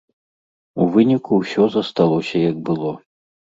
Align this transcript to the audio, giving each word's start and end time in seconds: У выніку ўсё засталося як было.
У 0.85 0.87
выніку 0.95 1.31
ўсё 1.43 1.63
засталося 1.77 2.37
як 2.49 2.67
было. 2.71 2.97